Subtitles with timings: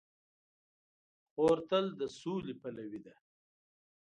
[1.31, 3.15] خور تل د سولې پلوي ده.